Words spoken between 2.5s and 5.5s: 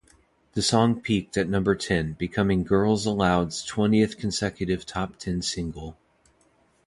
Girls Aloud's twentieth consecutive top ten